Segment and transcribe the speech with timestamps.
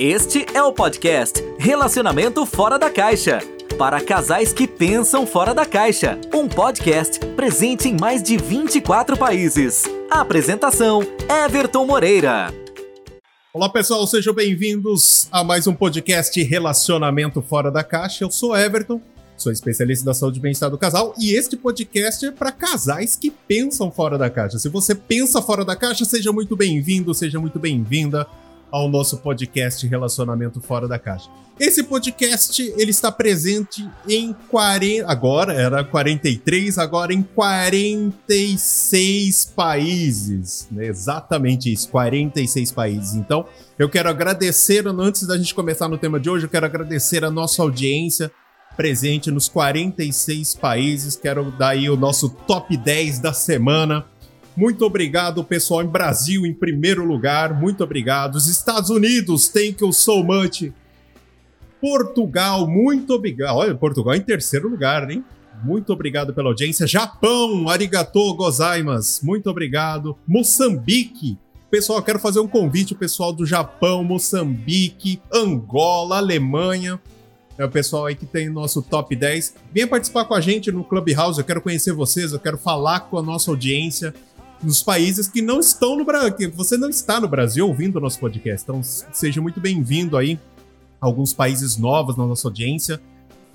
[0.00, 3.40] Este é o podcast Relacionamento Fora da Caixa.
[3.76, 6.16] Para casais que pensam fora da caixa.
[6.32, 9.82] Um podcast presente em mais de 24 países.
[10.08, 11.02] Apresentação:
[11.44, 12.54] Everton Moreira.
[13.52, 18.22] Olá pessoal, sejam bem-vindos a mais um podcast Relacionamento Fora da Caixa.
[18.22, 19.00] Eu sou Everton,
[19.36, 23.32] sou especialista da saúde e bem-estar do casal e este podcast é para casais que
[23.32, 24.60] pensam fora da caixa.
[24.60, 28.28] Se você pensa fora da caixa, seja muito bem-vindo, seja muito bem-vinda
[28.70, 31.30] ao nosso podcast Relacionamento Fora da Caixa.
[31.58, 40.86] Esse podcast ele está presente em 40, agora era 43, agora em 46 países, né?
[40.86, 43.14] Exatamente isso, 46 países.
[43.14, 43.44] Então,
[43.76, 47.30] eu quero agradecer, antes da gente começar no tema de hoje, eu quero agradecer a
[47.30, 48.30] nossa audiência
[48.76, 51.16] presente nos 46 países.
[51.16, 54.06] Quero dar aí o nosso top 10 da semana
[54.58, 57.54] muito obrigado, pessoal, em Brasil em primeiro lugar.
[57.54, 58.34] Muito obrigado.
[58.34, 60.72] Os Estados Unidos, thank you so much.
[61.80, 63.54] Portugal, muito obrigado.
[63.54, 65.24] Olha, Portugal em terceiro lugar, hein?
[65.62, 66.88] Muito obrigado pela audiência.
[66.88, 69.20] Japão, arigatou gozaimas.
[69.22, 70.18] Muito obrigado.
[70.26, 71.38] Moçambique.
[71.70, 77.00] Pessoal, quero fazer um convite ao pessoal do Japão, Moçambique, Angola, Alemanha.
[77.56, 79.54] É o pessoal aí que tem nosso top 10.
[79.72, 81.38] Venha participar com a gente no Clubhouse.
[81.38, 84.12] Eu quero conhecer vocês, eu quero falar com a nossa audiência
[84.62, 88.18] nos países que não estão no Brasil, você não está no Brasil ouvindo o nosso
[88.18, 88.64] podcast.
[88.64, 90.38] Então, seja muito bem-vindo aí
[91.00, 93.00] a alguns países novos na nossa audiência.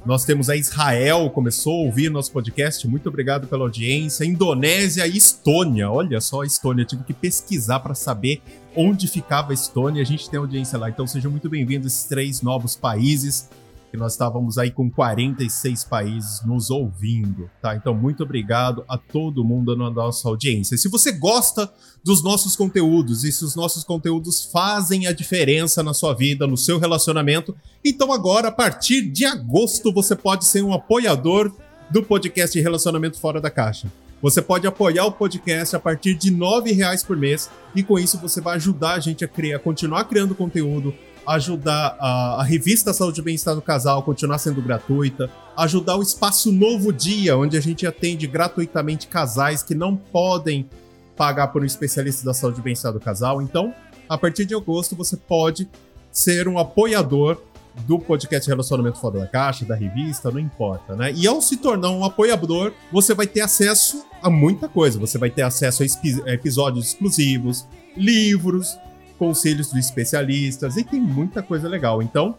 [0.06, 2.86] Nós temos a Israel, começou a ouvir nosso podcast.
[2.88, 4.26] Muito obrigado pela audiência.
[4.26, 5.90] Indonésia e Estônia.
[5.90, 8.42] Olha só a Estônia, tive que pesquisar para saber
[8.76, 10.02] onde ficava a Estônia.
[10.02, 10.90] A gente tem audiência lá.
[10.90, 13.50] Então sejam muito bem-vindos esses três novos países
[13.94, 17.76] que nós estávamos aí com 46 países nos ouvindo, tá?
[17.76, 20.76] Então, muito obrigado a todo mundo na nossa audiência.
[20.76, 21.72] Se você gosta
[22.04, 26.58] dos nossos conteúdos e se os nossos conteúdos fazem a diferença na sua vida, no
[26.58, 27.56] seu relacionamento,
[27.86, 31.56] então agora, a partir de agosto, você pode ser um apoiador
[31.92, 33.94] do podcast Relacionamento Fora da Caixa.
[34.24, 38.18] Você pode apoiar o podcast a partir de R$ reais por mês e com isso
[38.18, 40.96] você vai ajudar a gente a criar, continuar criando conteúdo,
[41.26, 46.02] ajudar a, a revista Saúde e Bem-Estar do Casal a continuar sendo gratuita, ajudar o
[46.02, 50.68] Espaço Novo Dia, onde a gente atende gratuitamente casais que não podem
[51.16, 53.42] pagar por um especialista da saúde e bem-estar do casal.
[53.42, 53.74] Então,
[54.10, 55.70] a partir de agosto, você pode
[56.12, 57.42] ser um apoiador
[57.88, 61.12] do podcast Relacionamento Fora da Caixa, da revista, não importa, né?
[61.14, 65.00] E ao se tornar um apoiador, você vai ter acesso a muita coisa.
[65.00, 67.66] Você vai ter acesso a episódios exclusivos,
[67.98, 68.78] livros,
[69.18, 72.02] conselhos dos especialistas e tem muita coisa legal.
[72.02, 72.38] Então,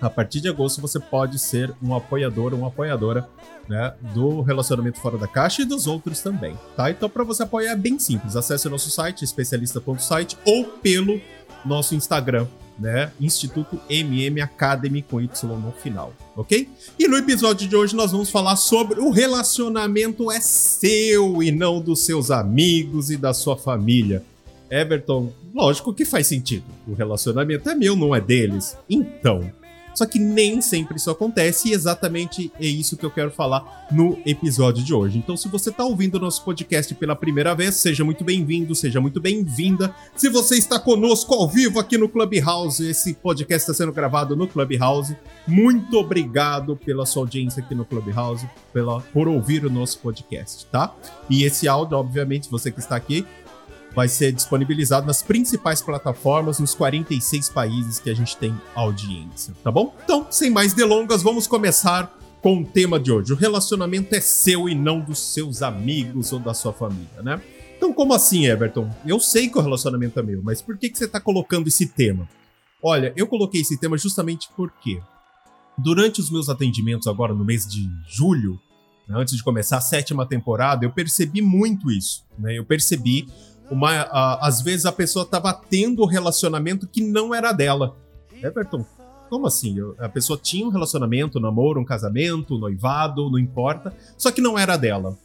[0.00, 3.28] a partir de agosto você pode ser um apoiador ou uma apoiadora
[3.68, 6.90] né, do Relacionamento Fora da Caixa e dos outros também, tá?
[6.90, 8.34] Então, para você apoiar é bem simples.
[8.34, 11.20] Acesse o nosso site, especialista.site, ou pelo
[11.64, 13.12] nosso Instagram, né?
[13.20, 16.68] Instituto MM Academy com Y no final, ok?
[16.98, 21.80] E no episódio de hoje nós vamos falar sobre o relacionamento é seu e não
[21.80, 24.24] dos seus amigos e da sua família.
[24.72, 26.64] Everton, lógico que faz sentido.
[26.88, 28.74] O relacionamento é meu, não é deles.
[28.88, 29.52] Então.
[29.94, 34.18] Só que nem sempre isso acontece e exatamente é isso que eu quero falar no
[34.24, 35.18] episódio de hoje.
[35.18, 39.02] Então, se você está ouvindo o nosso podcast pela primeira vez, seja muito bem-vindo, seja
[39.02, 39.94] muito bem-vinda.
[40.16, 44.48] Se você está conosco ao vivo aqui no Clubhouse, esse podcast está sendo gravado no
[44.48, 45.14] Clubhouse.
[45.46, 50.94] Muito obrigado pela sua audiência aqui no Clubhouse, pela, por ouvir o nosso podcast, tá?
[51.28, 53.26] E esse áudio, obviamente, você que está aqui,
[53.94, 59.70] vai ser disponibilizado nas principais plataformas nos 46 países que a gente tem audiência, tá
[59.70, 59.94] bom?
[60.04, 63.32] Então, sem mais delongas, vamos começar com o tema de hoje.
[63.32, 67.40] O relacionamento é seu e não dos seus amigos ou da sua família, né?
[67.76, 68.88] Então, como assim, Everton?
[69.04, 71.86] Eu sei que o relacionamento é meu, mas por que, que você está colocando esse
[71.86, 72.28] tema?
[72.82, 75.00] Olha, eu coloquei esse tema justamente porque
[75.78, 78.60] durante os meus atendimentos agora no mês de julho,
[79.08, 82.24] né, antes de começar a sétima temporada, eu percebi muito isso.
[82.38, 82.58] Né?
[82.58, 83.28] Eu percebi
[83.72, 87.96] uma, a, às vezes a pessoa estava tendo um relacionamento que não era dela.
[88.42, 88.84] Everton,
[89.30, 89.76] como assim?
[89.98, 94.42] A pessoa tinha um relacionamento, um namoro, um casamento, um noivado, não importa, só que
[94.42, 95.16] não era dela.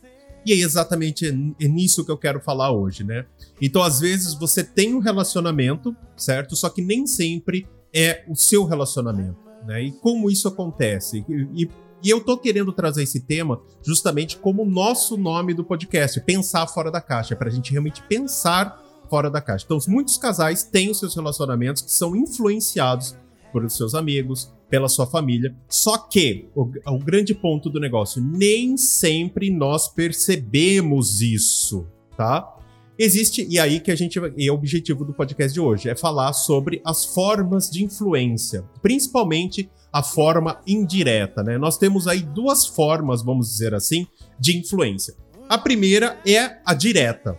[0.46, 3.26] E é exatamente é nisso que eu quero falar hoje, né?
[3.62, 6.56] Então, às vezes, você tem um relacionamento, certo?
[6.56, 9.84] Só que nem sempre é o seu relacionamento, né?
[9.84, 11.26] E como isso acontece?
[11.28, 11.70] E, e
[12.04, 16.92] e eu tô querendo trazer esse tema justamente como nosso nome do podcast, pensar fora
[16.92, 19.66] da caixa, para a gente realmente pensar fora da caixa.
[19.66, 23.16] Então, muitos casais têm os seus relacionamentos que são influenciados
[23.52, 25.56] por seus amigos, pela sua família.
[25.68, 32.54] Só que o, o grande ponto do negócio, nem sempre nós percebemos isso, tá?
[33.00, 34.20] Existe, e aí que a gente.
[34.36, 38.64] E é o objetivo do podcast de hoje, é falar sobre as formas de influência,
[38.82, 41.58] principalmente a forma indireta, né?
[41.58, 44.06] Nós temos aí duas formas, vamos dizer assim,
[44.40, 45.16] de influência.
[45.50, 47.36] A primeira é a direta.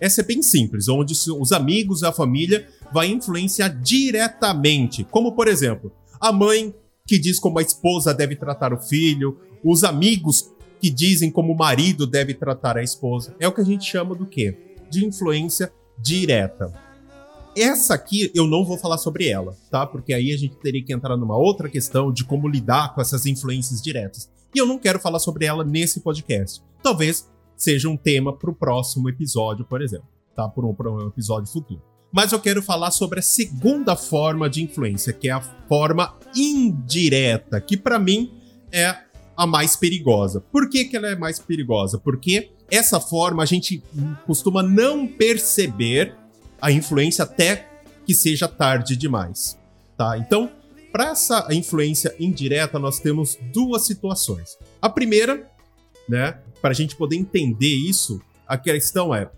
[0.00, 5.04] Essa é bem simples, onde os amigos, a família vai influenciar diretamente.
[5.04, 6.74] Como, por exemplo, a mãe
[7.06, 10.50] que diz como a esposa deve tratar o filho, os amigos
[10.80, 13.36] que dizem como o marido deve tratar a esposa.
[13.38, 14.56] É o que a gente chama do quê?
[14.90, 16.72] De influência direta.
[17.56, 19.86] Essa aqui eu não vou falar sobre ela, tá?
[19.86, 23.26] Porque aí a gente teria que entrar numa outra questão de como lidar com essas
[23.26, 24.30] influências diretas.
[24.54, 26.62] E eu não quero falar sobre ela nesse podcast.
[26.82, 30.48] Talvez seja um tema para o próximo episódio, por exemplo, tá?
[30.48, 31.82] Por um, um episódio futuro.
[32.10, 37.60] Mas eu quero falar sobre a segunda forma de influência, que é a forma indireta,
[37.60, 38.32] que para mim
[38.70, 38.96] é
[39.36, 40.40] a mais perigosa.
[40.40, 41.98] Por que, que ela é mais perigosa?
[41.98, 43.82] Porque essa forma a gente
[44.26, 46.14] costuma não perceber
[46.62, 47.68] a influência até
[48.06, 49.58] que seja tarde demais,
[49.98, 50.16] tá?
[50.16, 50.48] Então,
[50.92, 54.56] para essa influência indireta, nós temos duas situações.
[54.80, 55.50] A primeira,
[56.08, 59.28] né, para a gente poder entender isso, a questão é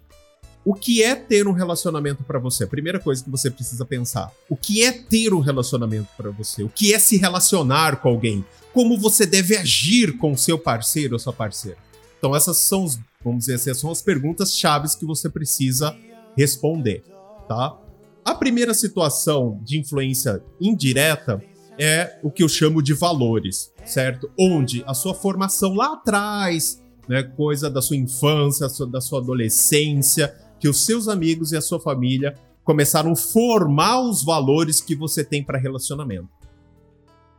[0.64, 2.64] o que é ter um relacionamento para você?
[2.64, 4.32] A primeira coisa que você precisa pensar.
[4.48, 6.62] O que é ter um relacionamento para você?
[6.62, 8.44] O que é se relacionar com alguém?
[8.72, 11.76] Como você deve agir com seu parceiro ou sua parceira?
[12.18, 12.86] Então essas são,
[13.22, 15.94] vamos dizer assim, são as perguntas chaves que você precisa
[16.36, 17.04] responder,
[17.48, 17.78] tá?
[18.24, 21.42] A primeira situação de influência indireta
[21.78, 24.30] é o que eu chamo de valores, certo?
[24.38, 30.68] Onde a sua formação lá atrás, né, coisa da sua infância, da sua adolescência, que
[30.68, 35.44] os seus amigos e a sua família começaram a formar os valores que você tem
[35.44, 36.28] para relacionamento.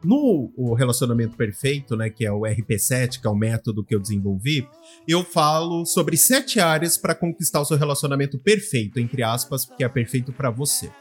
[0.05, 4.67] No relacionamento perfeito, né, que é o RP7, que é o método que eu desenvolvi,
[5.07, 9.89] eu falo sobre sete áreas para conquistar o seu relacionamento perfeito, entre aspas, que é
[9.89, 10.91] perfeito para você.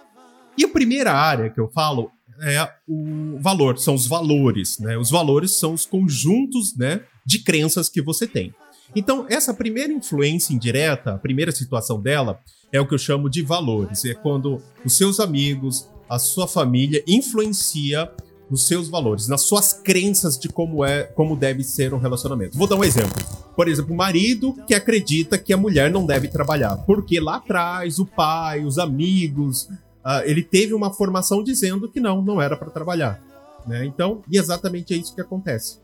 [0.56, 2.10] E a primeira área que eu falo
[2.40, 4.96] é o valor, são os valores, né?
[4.96, 8.54] Os valores são os conjuntos, né, de crenças que você tem.
[8.96, 12.40] Então, essa primeira influência indireta, a primeira situação dela,
[12.72, 14.04] é o que eu chamo de valores.
[14.04, 18.10] É quando os seus amigos, a sua família influencia
[18.50, 22.56] nos seus valores, nas suas crenças de como é, como deve ser um relacionamento.
[22.56, 23.22] Vou dar um exemplo.
[23.56, 27.98] Por exemplo, o marido que acredita que a mulher não deve trabalhar, porque lá atrás
[27.98, 29.62] o pai, os amigos,
[30.04, 33.22] uh, ele teve uma formação dizendo que não, não era para trabalhar.
[33.66, 33.84] Né?
[33.86, 35.78] Então, e exatamente é isso que acontece.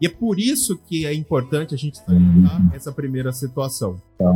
[0.00, 2.70] E é por isso que é importante a gente salientar uhum.
[2.74, 4.02] essa primeira situação.
[4.18, 4.32] Tá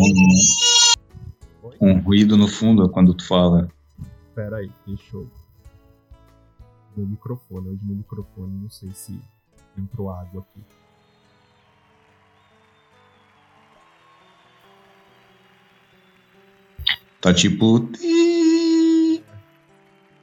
[1.81, 3.69] um, ruído no fundo quando tu fala.
[4.35, 5.29] Pera aí, deixa eu.
[6.97, 9.21] Meu microfone, hoje meu microfone, não sei se
[9.77, 10.65] entrou água aqui.
[17.21, 17.91] Tá tipo.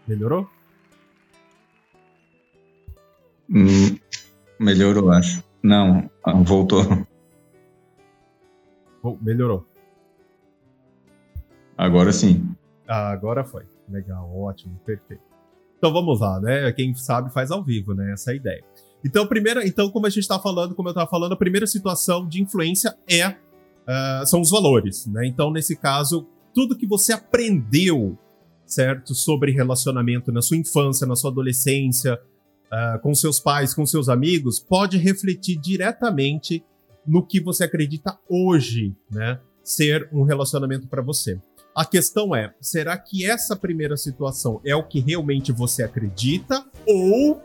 [0.07, 0.49] Melhorou?
[3.49, 3.97] Hum,
[4.59, 5.43] Melhorou, acho.
[5.61, 6.09] Não,
[6.43, 6.81] voltou.
[9.21, 9.65] melhorou.
[11.77, 12.55] Agora sim.
[12.87, 13.65] Ah, agora foi.
[13.89, 15.32] Legal, ótimo, perfeito.
[15.83, 16.71] Então vamos lá, né?
[16.71, 18.13] Quem sabe faz ao vivo, né?
[18.13, 18.63] Essa é a ideia.
[19.03, 22.25] Então, primeira, então como a gente está falando, como eu estava falando, a primeira situação
[22.25, 25.27] de influência é uh, são os valores, né?
[25.27, 26.25] Então, nesse caso,
[26.55, 28.17] tudo que você aprendeu,
[28.65, 32.17] certo, sobre relacionamento na sua infância, na sua adolescência,
[32.71, 36.63] uh, com seus pais, com seus amigos, pode refletir diretamente
[37.05, 39.37] no que você acredita hoje, né?
[39.61, 41.41] Ser um relacionamento para você.
[41.75, 46.63] A questão é: será que essa primeira situação é o que realmente você acredita?
[46.87, 47.41] Ou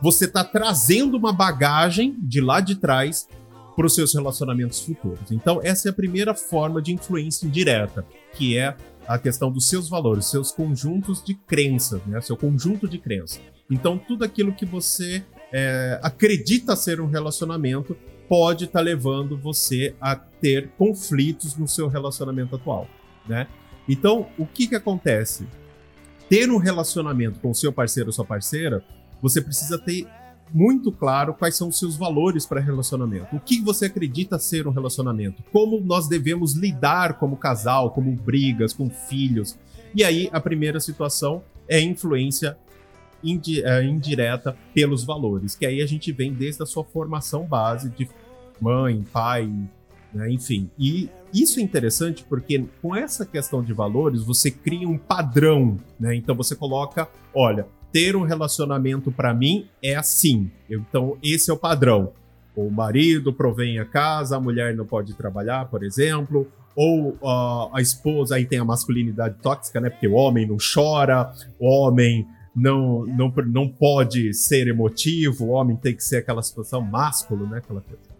[0.00, 3.26] você está trazendo uma bagagem de lá de trás
[3.74, 5.30] para os seus relacionamentos futuros?
[5.30, 8.76] Então, essa é a primeira forma de influência indireta, que é
[9.06, 12.20] a questão dos seus valores, seus conjuntos de crenças, né?
[12.20, 13.40] Seu conjunto de crenças.
[13.70, 17.96] Então, tudo aquilo que você é, acredita ser um relacionamento
[18.28, 22.88] pode estar tá levando você a ter conflitos no seu relacionamento atual,
[23.28, 23.48] né?
[23.88, 25.46] Então, o que que acontece?
[26.28, 28.82] Ter um relacionamento com o seu parceiro ou sua parceira,
[29.20, 30.06] você precisa ter
[30.52, 33.34] muito claro quais são os seus valores para relacionamento.
[33.34, 35.42] O que você acredita ser um relacionamento?
[35.52, 39.58] Como nós devemos lidar como casal, como brigas, com filhos.
[39.94, 42.56] E aí, a primeira situação é influência
[43.22, 47.88] indi uh, indireta pelos valores, que aí a gente vem desde a sua formação base
[47.88, 48.08] de
[48.60, 49.50] mãe, pai,
[50.12, 50.70] né, enfim.
[50.78, 56.14] E isso é interessante porque com essa questão de valores você cria um padrão, né?
[56.14, 60.50] Então você coloca, olha, ter um relacionamento para mim é assim.
[60.70, 62.12] Então esse é o padrão.
[62.54, 66.46] O marido provém a casa, a mulher não pode trabalhar, por exemplo.
[66.76, 69.90] ou uh, a esposa aí tem a masculinidade tóxica, né?
[69.90, 75.76] Porque o homem não chora, o homem não, não, não pode ser emotivo, o homem
[75.76, 77.58] tem que ser aquela situação másculo, né?
[77.58, 78.13] Aquela coisa.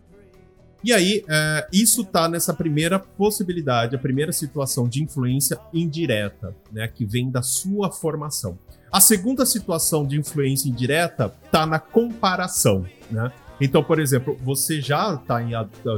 [0.85, 6.87] E aí, é, isso está nessa primeira possibilidade, a primeira situação de influência indireta, né,
[6.87, 8.59] que vem da sua formação.
[8.93, 13.33] A segunda situação de influência indireta está na comparação, né?
[13.59, 15.41] Então, por exemplo, você já está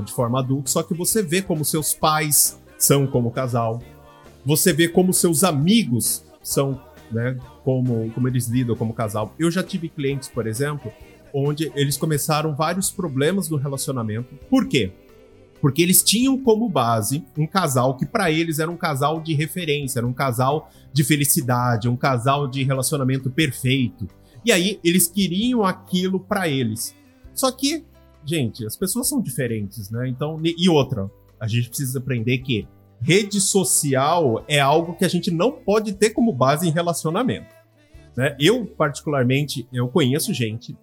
[0.00, 3.82] de forma adulta, só que você vê como seus pais são como casal,
[4.44, 9.34] você vê como seus amigos são, né, como, como eles lidam como casal.
[9.36, 10.92] Eu já tive clientes, por exemplo,
[11.38, 14.34] onde eles começaram vários problemas no relacionamento.
[14.48, 14.90] Por quê?
[15.60, 19.98] Porque eles tinham como base um casal que para eles era um casal de referência,
[19.98, 24.08] era um casal de felicidade, um casal de relacionamento perfeito.
[24.44, 26.94] E aí eles queriam aquilo para eles.
[27.34, 27.84] Só que,
[28.24, 30.08] gente, as pessoas são diferentes, né?
[30.08, 32.66] Então, e outra, a gente precisa aprender que
[33.02, 37.54] rede social é algo que a gente não pode ter como base em relacionamento.
[38.16, 38.34] Né?
[38.40, 40.74] Eu, particularmente, eu conheço gente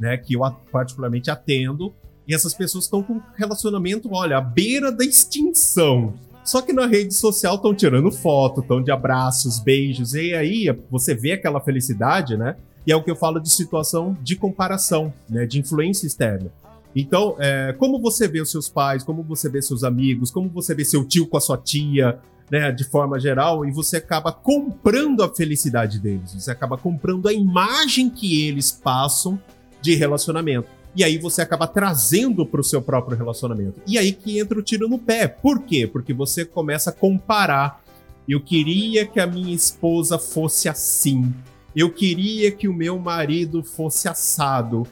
[0.00, 0.40] né, que eu
[0.72, 1.94] particularmente atendo,
[2.26, 6.14] e essas pessoas estão com relacionamento, olha, à beira da extinção.
[6.42, 11.14] Só que na rede social estão tirando foto, estão de abraços, beijos, e aí você
[11.14, 12.56] vê aquela felicidade, né?
[12.86, 15.44] E é o que eu falo de situação de comparação, né?
[15.44, 16.50] De influência externa.
[16.96, 20.74] Então, é, como você vê os seus pais, como você vê seus amigos, como você
[20.74, 22.18] vê seu tio com a sua tia,
[22.50, 27.32] né, de forma geral, e você acaba comprando a felicidade deles, você acaba comprando a
[27.32, 29.40] imagem que eles passam
[29.80, 30.68] de relacionamento.
[30.94, 33.80] E aí você acaba trazendo para o seu próprio relacionamento.
[33.86, 35.28] E aí que entra o tiro no pé.
[35.28, 35.86] Por quê?
[35.86, 37.82] Porque você começa a comparar.
[38.28, 41.32] Eu queria que a minha esposa fosse assim.
[41.74, 44.86] Eu queria que o meu marido fosse assado.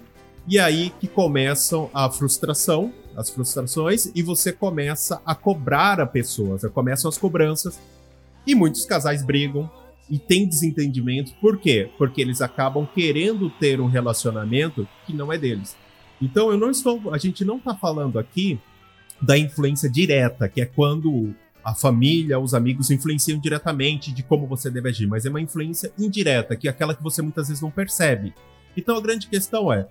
[0.47, 6.62] E aí que começam a frustração, as frustrações, e você começa a cobrar a pessoas,
[6.73, 7.78] começam as cobranças.
[8.47, 9.71] E muitos casais brigam,
[10.10, 11.32] e tem desentendimento.
[11.40, 11.90] Por quê?
[11.98, 15.76] Porque eles acabam querendo ter um relacionamento que não é deles.
[16.20, 18.58] Então eu não estou, a gente não está falando aqui
[19.20, 21.34] da influência direta, que é quando
[21.64, 25.92] a família, os amigos influenciam diretamente de como você deve agir, mas é uma influência
[25.98, 28.32] indireta, que é aquela que você muitas vezes não percebe.
[28.76, 29.86] Então a grande questão é: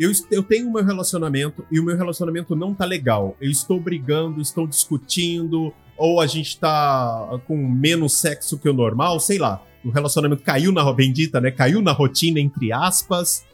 [0.00, 3.36] eu, eu tenho o meu relacionamento e o meu relacionamento não tá legal.
[3.40, 9.18] Eu estou brigando, estou discutindo, ou a gente tá com menos sexo que o normal,
[9.20, 9.62] sei lá.
[9.84, 11.50] O relacionamento caiu na bendita, né?
[11.50, 13.44] Caiu na rotina, entre aspas.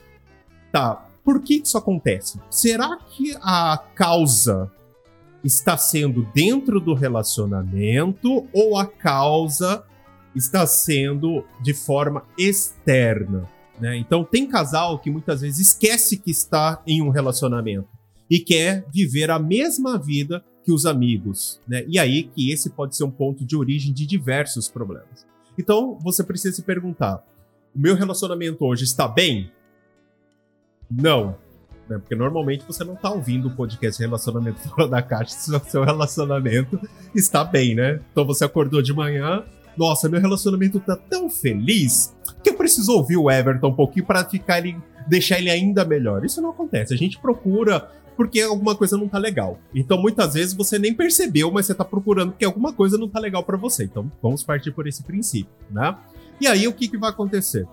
[0.70, 1.06] Tá.
[1.24, 2.40] Por que isso acontece?
[2.50, 4.70] Será que a causa
[5.44, 9.84] está sendo dentro do relacionamento ou a causa
[10.34, 13.48] está sendo de forma externa?
[13.80, 13.96] Né?
[13.98, 17.88] Então, tem casal que muitas vezes esquece que está em um relacionamento
[18.30, 21.60] e quer viver a mesma vida que os amigos.
[21.66, 21.84] Né?
[21.88, 25.26] E aí que esse pode ser um ponto de origem de diversos problemas.
[25.58, 27.24] Então, você precisa se perguntar:
[27.74, 29.50] o meu relacionamento hoje está bem?
[30.90, 31.36] Não.
[31.88, 31.98] Né?
[31.98, 35.82] Porque normalmente você não está ouvindo o podcast Relacionamento Fora da Caixa se o seu
[35.84, 36.78] relacionamento
[37.14, 38.00] está bem, né?
[38.10, 39.44] Então você acordou de manhã,
[39.76, 44.24] nossa, meu relacionamento tá tão feliz que eu preciso ouvir o Everton um pouquinho para
[44.24, 44.76] ficar ele,
[45.06, 46.24] deixar ele ainda melhor.
[46.24, 46.92] Isso não acontece.
[46.92, 49.58] A gente procura porque alguma coisa não tá legal.
[49.74, 53.18] Então muitas vezes você nem percebeu, mas você tá procurando porque alguma coisa não tá
[53.18, 53.84] legal para você.
[53.84, 55.96] Então vamos partir por esse princípio, né?
[56.40, 57.66] E aí o que que vai acontecer?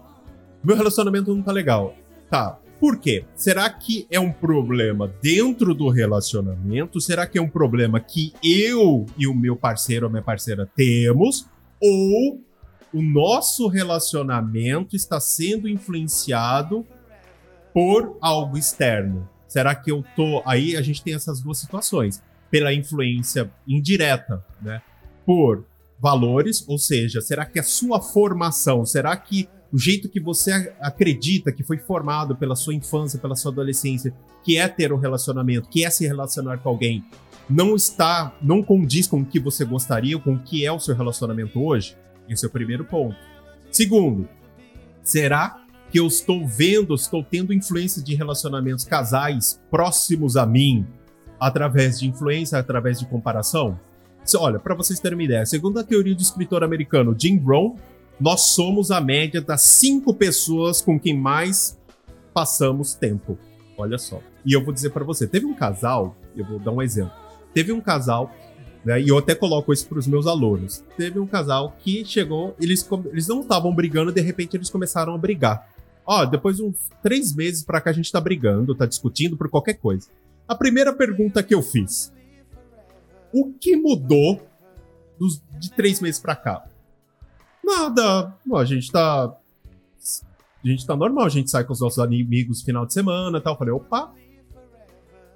[0.63, 1.95] Meu relacionamento não tá legal.
[2.29, 2.59] Tá.
[2.79, 3.25] Por quê?
[3.35, 7.01] Será que é um problema dentro do relacionamento?
[7.01, 11.45] Será que é um problema que eu e o meu parceiro ou minha parceira temos?
[11.81, 12.43] Ou
[12.93, 16.85] o nosso relacionamento está sendo influenciado
[17.73, 19.29] por algo externo?
[19.47, 20.41] Será que eu tô.
[20.45, 22.21] Aí a gente tem essas duas situações.
[22.51, 24.81] Pela influência indireta, né?
[25.25, 25.65] Por
[25.99, 31.51] valores, ou seja, será que a sua formação, será que o jeito que você acredita
[31.51, 35.85] que foi formado pela sua infância, pela sua adolescência, que é ter um relacionamento, que
[35.85, 37.03] é se relacionar com alguém,
[37.49, 40.95] não está, não condiz com o que você gostaria, com o que é o seu
[40.95, 41.97] relacionamento hoje?
[42.27, 43.15] Esse é o primeiro ponto.
[43.71, 44.29] Segundo,
[45.01, 50.85] será que eu estou vendo, estou tendo influência de relacionamentos casais próximos a mim
[51.39, 53.79] através de influência, através de comparação?
[54.37, 57.75] Olha, para vocês terem uma ideia, segundo a teoria do escritor americano Jim Brown,
[58.19, 61.79] nós somos a média das cinco pessoas com quem mais
[62.31, 63.39] passamos tempo.
[63.75, 64.21] Olha só.
[64.45, 67.18] E eu vou dizer para você, teve um casal, eu vou dar um exemplo.
[67.53, 68.31] Teve um casal
[68.83, 69.01] né?
[69.01, 70.83] E eu até coloco isso para os meus alunos.
[70.97, 75.17] Teve um casal que chegou, eles, eles não estavam brigando, de repente eles começaram a
[75.17, 75.69] brigar.
[76.05, 79.49] Ó, depois de uns três meses para cá a gente tá brigando, tá discutindo por
[79.49, 80.09] qualquer coisa.
[80.47, 82.11] A primeira pergunta que eu fiz:
[83.33, 84.41] O que mudou
[85.19, 86.65] dos, de três meses pra cá?
[87.63, 88.33] Nada.
[88.55, 89.35] a gente tá.
[90.61, 93.41] A gente tá normal, a gente sai com os nossos amigos final de semana e
[93.41, 93.53] tal.
[93.53, 94.11] Eu falei, opa,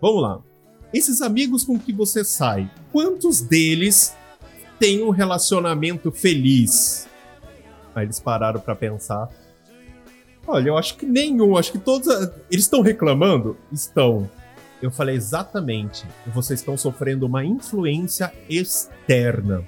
[0.01, 0.41] vamos lá.
[0.93, 4.15] Esses amigos com que você sai, quantos deles
[4.79, 7.07] têm um relacionamento feliz?
[7.95, 9.27] Aí eles pararam para pensar.
[10.45, 12.07] Olha, eu acho que nenhum, acho que todos.
[12.51, 13.57] Eles estão reclamando?
[13.71, 14.29] Estão.
[14.81, 16.05] Eu falei exatamente.
[16.33, 19.63] Vocês estão sofrendo uma influência externa.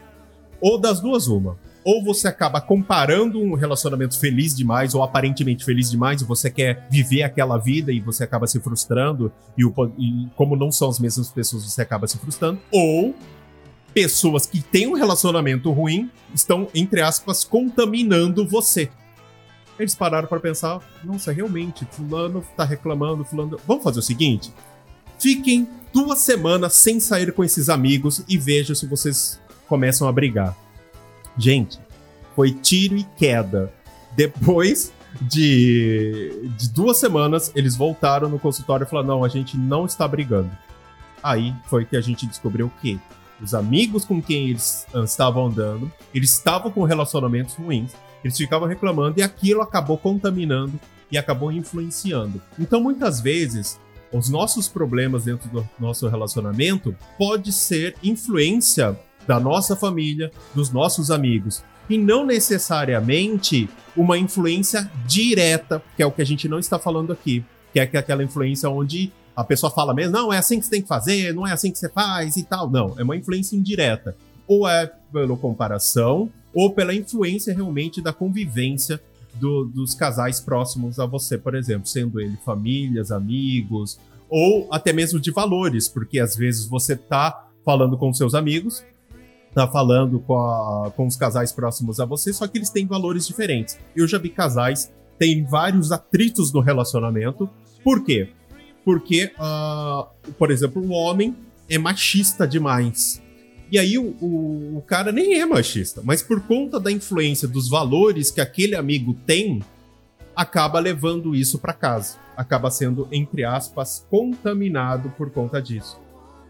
[0.59, 1.57] Ou das duas, uma.
[1.85, 6.87] Ou você acaba comparando um relacionamento feliz demais, ou aparentemente feliz demais, e você quer
[6.89, 10.99] viver aquela vida e você acaba se frustrando, e, o, e como não são as
[10.99, 12.59] mesmas pessoas, você acaba se frustrando.
[12.71, 13.13] Ou
[13.93, 18.89] pessoas que têm um relacionamento ruim estão, entre aspas, contaminando você.
[19.79, 23.59] Eles pararam para pensar: nossa, realmente, Fulano tá reclamando, Fulano.
[23.67, 24.51] Vamos fazer o seguinte:
[25.19, 30.64] fiquem duas semanas sem sair com esses amigos e vejam se vocês começam a brigar.
[31.37, 31.79] Gente,
[32.35, 33.71] foi tiro e queda.
[34.15, 39.85] Depois de, de duas semanas, eles voltaram no consultório e falaram: não, a gente não
[39.85, 40.51] está brigando.
[41.23, 42.97] Aí foi que a gente descobriu o quê?
[43.41, 47.91] os amigos com quem eles ah, estavam andando, eles estavam com relacionamentos ruins,
[48.23, 50.79] eles ficavam reclamando e aquilo acabou contaminando
[51.11, 52.41] e acabou influenciando.
[52.57, 53.79] Então, muitas vezes,
[54.11, 61.11] os nossos problemas dentro do nosso relacionamento pode ser influência da nossa família, dos nossos
[61.11, 66.79] amigos, e não necessariamente uma influência direta, que é o que a gente não está
[66.79, 70.65] falando aqui, que é aquela influência onde a pessoa fala mesmo, não, é assim que
[70.65, 72.69] você tem que fazer, não é assim que você faz e tal.
[72.69, 74.15] Não, é uma influência indireta.
[74.47, 79.01] Ou é pela comparação, ou pela influência realmente da convivência
[79.33, 85.19] do, dos casais próximos a você, por exemplo, sendo ele famílias, amigos, ou até mesmo
[85.19, 88.85] de valores, porque às vezes você tá falando com seus amigos,
[89.55, 93.25] tá falando com, a, com os casais próximos a você, só que eles têm valores
[93.25, 93.77] diferentes.
[93.95, 97.49] Eu já vi casais têm vários atritos no relacionamento.
[97.83, 98.29] Por quê?
[98.85, 101.35] porque, uh, por exemplo, o homem
[101.67, 103.19] é machista demais.
[103.71, 107.67] E aí o, o, o, cara nem é machista, mas por conta da influência dos
[107.67, 109.59] valores que aquele amigo tem,
[110.35, 112.17] acaba levando isso para casa.
[112.37, 115.99] Acaba sendo, entre aspas, contaminado por conta disso.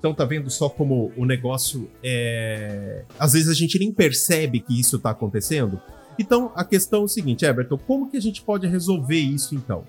[0.06, 3.06] Então tá vendo só como o negócio é.
[3.18, 5.82] Às vezes a gente nem percebe que isso tá acontecendo.
[6.20, 9.84] Então a questão é o seguinte, Everton, como que a gente pode resolver isso então?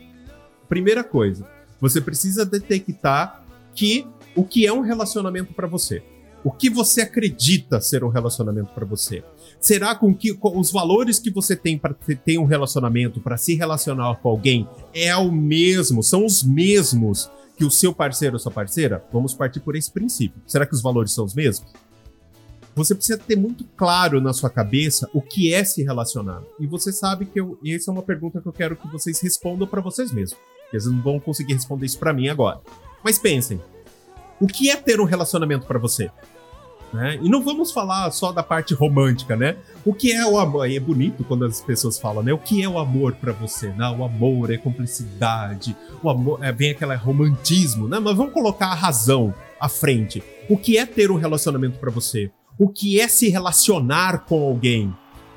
[0.71, 1.47] Primeira coisa,
[1.79, 6.03] você precisa detectar que o que é um relacionamento para você.
[6.43, 9.23] O que você acredita ser um relacionamento para você?
[9.61, 13.55] Será com que com os valores que você tem para ter um relacionamento, para se
[13.55, 18.53] relacionar com alguém, é o mesmo, são os mesmos que o seu parceiro ou sua
[18.53, 19.05] parceira?
[19.13, 20.41] Vamos partir por esse princípio.
[20.47, 21.73] Será que os valores são os mesmos?
[22.75, 26.43] Você precisa ter muito claro na sua cabeça o que é se relacionar.
[26.61, 29.67] E você sabe que eu, essa é uma pergunta que eu quero que vocês respondam
[29.67, 30.39] para vocês mesmos.
[30.71, 32.61] Eles não vão conseguir responder isso para mim agora.
[33.03, 33.59] Mas pensem,
[34.39, 36.11] o que é ter um relacionamento para você?
[36.97, 37.19] Né?
[37.21, 39.57] E não vamos falar só da parte romântica, né?
[39.85, 40.71] O que é o amor?
[40.71, 42.33] É bonito quando as pessoas falam, né?
[42.33, 43.69] O que é o amor para você?
[43.77, 47.99] Não, o amor é cumplicidade, o amor é, vem aquele romantismo, né?
[47.99, 50.23] Mas vamos colocar a razão à frente.
[50.49, 52.31] O que é ter um relacionamento para você?
[52.59, 54.91] O que é se relacionar com alguém?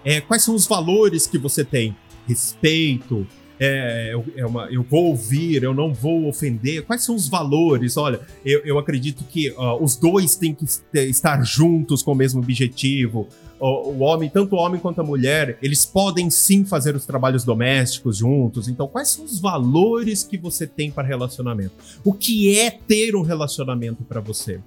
[0.06, 1.94] É, quais são os valores que você tem?
[2.26, 3.28] Respeito,
[3.60, 6.84] é, é uma, eu vou ouvir, eu não vou ofender?
[6.84, 7.98] Quais são os valores?
[7.98, 12.42] Olha, eu, eu acredito que uh, os dois têm que estar juntos com o mesmo
[12.42, 13.28] objetivo.
[13.60, 17.44] O, o, homem, tanto o homem quanto a mulher, eles podem sim fazer os trabalhos
[17.44, 18.70] domésticos juntos.
[18.70, 21.74] Então, quais são os valores que você tem para relacionamento?
[22.04, 24.62] O que é ter um relacionamento para você?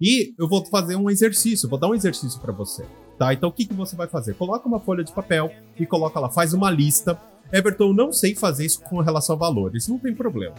[0.00, 2.84] E eu vou fazer um exercício, vou dar um exercício para você,
[3.18, 3.34] tá?
[3.34, 4.34] Então, o que, que você vai fazer?
[4.34, 7.18] Coloca uma folha de papel e coloca lá, faz uma lista
[7.52, 10.54] Everton, não sei fazer isso com relação a valores, não tem problema.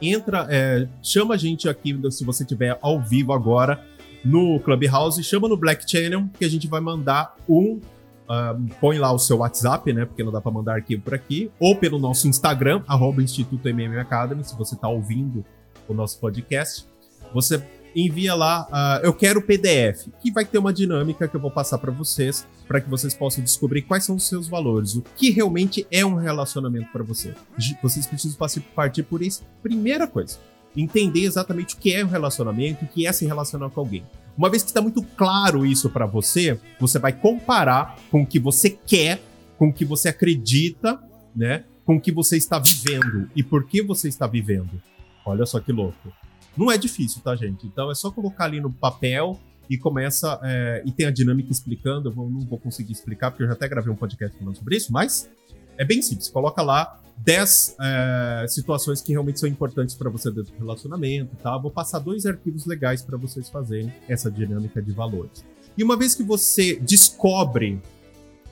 [0.00, 3.82] Entra, é, chama a gente aqui, se você tiver ao vivo agora,
[4.24, 7.80] no Clubhouse, chama no Black Channel, que a gente vai mandar um.
[8.24, 10.06] Uh, põe lá o seu WhatsApp, né?
[10.06, 13.98] Porque não dá para mandar arquivo por aqui, ou pelo nosso Instagram, arroba Instituto MM
[13.98, 15.44] Academy, se você está ouvindo
[15.86, 16.86] o nosso podcast.
[17.34, 17.62] Você
[17.94, 21.78] envia lá, uh, eu quero PDF, que vai ter uma dinâmica que eu vou passar
[21.78, 25.86] para vocês, para que vocês possam descobrir quais são os seus valores, o que realmente
[25.90, 27.34] é um relacionamento para você.
[27.82, 28.36] Vocês precisam
[28.74, 29.42] partir por isso.
[29.62, 30.38] Primeira coisa,
[30.76, 34.04] entender exatamente o que é um relacionamento, o que é se relacionar com alguém.
[34.36, 38.40] Uma vez que está muito claro isso para você, você vai comparar com o que
[38.40, 39.22] você quer,
[39.56, 40.98] com o que você acredita,
[41.34, 41.64] né?
[41.84, 44.82] Com o que você está vivendo e por que você está vivendo.
[45.24, 46.12] Olha só que louco.
[46.56, 47.66] Não é difícil, tá, gente?
[47.66, 49.38] Então é só colocar ali no papel
[49.68, 50.38] e começa.
[50.42, 52.10] É, e tem a dinâmica explicando.
[52.10, 54.92] Eu não vou conseguir explicar, porque eu já até gravei um podcast falando sobre isso,
[54.92, 55.28] mas
[55.76, 56.28] é bem simples.
[56.28, 61.56] Coloca lá 10 é, situações que realmente são importantes para você dentro do relacionamento, tá?
[61.56, 65.44] Vou passar dois arquivos legais para vocês fazerem essa dinâmica de valores.
[65.76, 67.80] E uma vez que você descobre,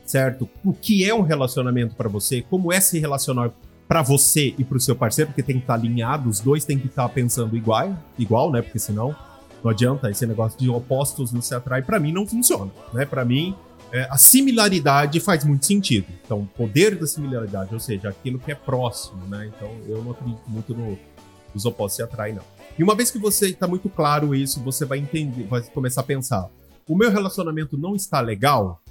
[0.05, 3.53] certo, o que é um relacionamento para você, como é se relacionar
[3.87, 6.65] para você e para o seu parceiro, porque tem que estar tá alinhado, os dois
[6.65, 8.63] têm que estar tá pensando igual, igual, né?
[8.63, 9.15] Porque senão
[9.63, 11.83] não adianta esse negócio de opostos não se atrai.
[11.83, 13.05] Para mim não funciona, né?
[13.05, 13.55] Para mim
[13.93, 16.07] é, a similaridade faz muito sentido.
[16.25, 19.51] Então, o poder da similaridade, ou seja, aquilo que é próximo, né?
[19.55, 20.99] Então, eu não acredito muito no,
[21.55, 22.43] nos opostos se atraem, não.
[22.79, 26.05] E uma vez que você está muito claro isso, você vai entender, vai começar a
[26.05, 26.49] pensar:
[26.89, 28.82] o meu relacionamento não está legal?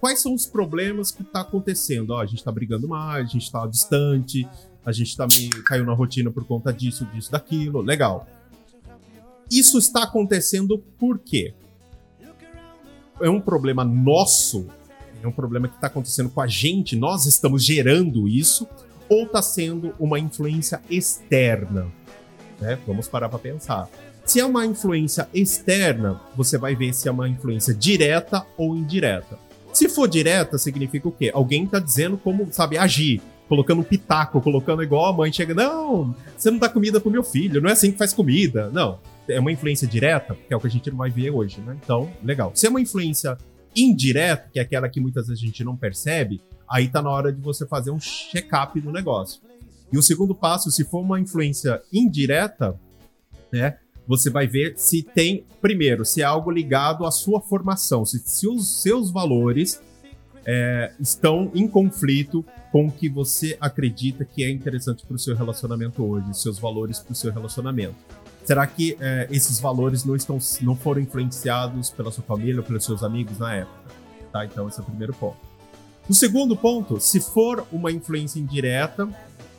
[0.00, 2.10] Quais são os problemas que está acontecendo?
[2.10, 4.48] Ó, a gente está brigando mais, a gente está distante,
[4.84, 5.26] a gente tá
[5.66, 7.80] caiu na rotina por conta disso, disso, daquilo.
[7.80, 8.26] Legal.
[9.50, 11.54] Isso está acontecendo por quê?
[13.20, 14.66] é um problema nosso,
[15.22, 18.68] é um problema que está acontecendo com a gente, nós estamos gerando isso,
[19.08, 21.86] ou está sendo uma influência externa?
[22.60, 22.78] Né?
[22.86, 23.88] Vamos parar para pensar.
[24.24, 29.38] Se é uma influência externa, você vai ver se é uma influência direta ou indireta.
[29.78, 31.30] Se for direta, significa o quê?
[31.32, 36.16] Alguém está dizendo como, sabe, agir, colocando um pitaco, colocando igual a mãe chega, não,
[36.36, 38.70] você não dá comida pro meu filho, não é assim que faz comida.
[38.70, 41.60] Não é uma influência direta, que é o que a gente não vai ver hoje,
[41.60, 41.78] né?
[41.80, 42.50] Então, legal.
[42.56, 43.38] Se é uma influência
[43.76, 47.32] indireta, que é aquela que muitas vezes a gente não percebe, aí tá na hora
[47.32, 49.40] de você fazer um check-up do negócio.
[49.92, 52.74] E o segundo passo, se for uma influência indireta,
[53.52, 53.78] né?
[54.08, 58.48] Você vai ver se tem, primeiro, se é algo ligado à sua formação, se, se
[58.48, 59.82] os seus valores
[60.46, 62.42] é, estão em conflito
[62.72, 67.00] com o que você acredita que é interessante para o seu relacionamento hoje, seus valores
[67.00, 67.96] para o seu relacionamento.
[68.44, 72.86] Será que é, esses valores não, estão, não foram influenciados pela sua família ou pelos
[72.86, 73.90] seus amigos na época?
[74.32, 74.46] Tá?
[74.46, 75.36] Então, esse é o primeiro ponto.
[76.08, 79.06] O segundo ponto, se for uma influência indireta,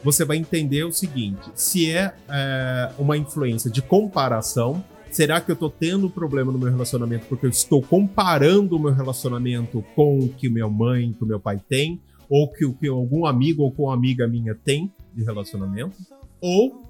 [0.04, 5.54] você vai entender o seguinte: se é, é uma influência de comparação, será que eu
[5.54, 10.30] estou tendo problema no meu relacionamento porque eu estou comparando o meu relacionamento com o
[10.30, 14.28] que minha mãe, que meu pai tem, ou que que algum amigo ou com amiga
[14.28, 15.98] minha tem de relacionamento?
[16.42, 16.84] Ou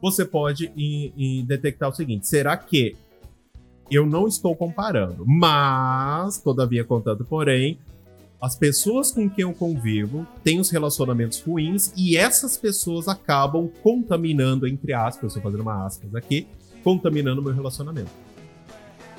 [0.00, 2.96] você pode in, in detectar o seguinte: será que
[3.90, 7.78] eu não estou comparando, mas, todavia, contanto, porém,
[8.40, 14.66] as pessoas com quem eu convivo têm os relacionamentos ruins e essas pessoas acabam contaminando,
[14.66, 16.46] entre aspas, estou fazendo uma aspas aqui,
[16.84, 18.10] contaminando meu relacionamento.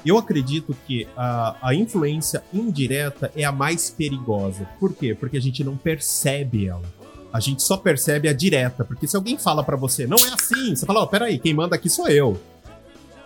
[0.05, 4.67] Eu acredito que a, a influência indireta é a mais perigosa.
[4.79, 5.13] Por quê?
[5.13, 6.83] Porque a gente não percebe ela.
[7.33, 10.75] A gente só percebe a direta, porque se alguém fala para você, não é assim,
[10.75, 12.39] você fala, ó, oh, peraí, quem manda aqui sou eu.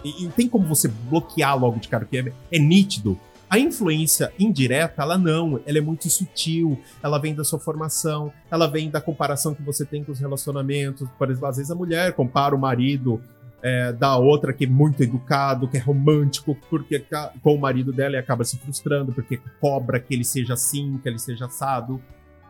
[0.04, 3.19] E, e, tem como você bloquear logo de cara, porque é, é nítido.
[3.51, 8.65] A influência indireta, ela não, ela é muito sutil, ela vem da sua formação, ela
[8.65, 11.05] vem da comparação que você tem com os relacionamentos.
[11.19, 13.21] Por exemplo, às vezes a mulher compara o marido
[13.61, 17.05] é, da outra que é muito educado, que é romântico, porque
[17.43, 21.09] com o marido dela e acaba se frustrando, porque cobra que ele seja assim, que
[21.09, 22.01] ele seja assado,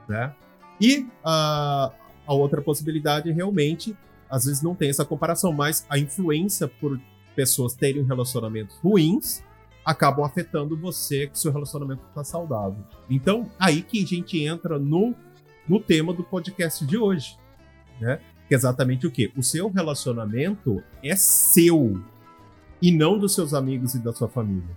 [0.08, 0.32] né?
[0.80, 1.92] E a,
[2.28, 3.98] a outra possibilidade realmente,
[4.30, 7.02] às vezes não tem essa comparação, mas a influência por
[7.36, 9.42] pessoas terem relacionamentos ruins
[9.86, 12.84] acabam afetando você que seu relacionamento está saudável.
[13.10, 15.16] Então, aí que a gente entra no,
[15.68, 17.38] no tema do podcast de hoje,
[18.00, 18.20] né?
[18.48, 19.32] Que é exatamente o quê?
[19.36, 22.02] O seu relacionamento é seu
[22.82, 24.76] e não dos seus amigos e da sua família.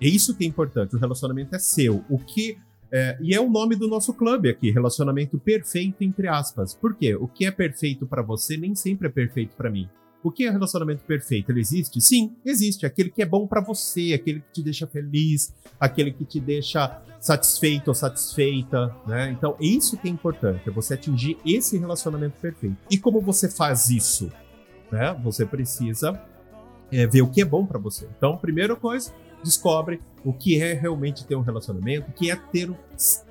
[0.00, 0.94] É isso que é importante.
[0.94, 2.04] O relacionamento é seu.
[2.08, 2.58] O que
[2.92, 6.74] é, e é o nome do nosso clube aqui, relacionamento perfeito entre aspas.
[6.74, 7.14] Por quê?
[7.16, 9.88] O que é perfeito para você nem sempre é perfeito para mim.
[10.22, 11.50] O que é relacionamento perfeito?
[11.50, 12.00] Ele existe?
[12.00, 12.84] Sim, existe.
[12.84, 17.00] Aquele que é bom para você, aquele que te deixa feliz, aquele que te deixa
[17.20, 19.30] satisfeito ou satisfeita, né?
[19.30, 22.76] Então, é isso que é importante, é você atingir esse relacionamento perfeito.
[22.90, 24.30] E como você faz isso?
[24.90, 25.12] Né?
[25.22, 26.20] Você precisa
[26.90, 28.08] é, ver o que é bom para você.
[28.16, 32.70] Então, primeira coisa, descobre o que é realmente ter um relacionamento, o que é ter,